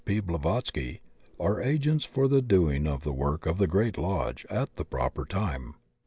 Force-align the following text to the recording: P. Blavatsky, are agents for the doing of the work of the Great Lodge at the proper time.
P. 0.03 0.19
Blavatsky, 0.19 0.99
are 1.39 1.61
agents 1.61 2.05
for 2.05 2.27
the 2.27 2.41
doing 2.41 2.87
of 2.87 3.03
the 3.03 3.13
work 3.13 3.45
of 3.45 3.59
the 3.59 3.67
Great 3.67 3.99
Lodge 3.99 4.47
at 4.49 4.75
the 4.75 4.83
proper 4.83 5.25
time. 5.25 5.75